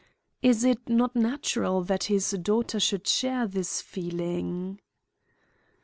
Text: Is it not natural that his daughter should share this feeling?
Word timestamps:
Is 0.41 0.63
it 0.63 0.89
not 0.89 1.15
natural 1.15 1.83
that 1.83 2.05
his 2.05 2.31
daughter 2.31 2.79
should 2.79 3.07
share 3.07 3.45
this 3.45 3.83
feeling? 3.83 4.79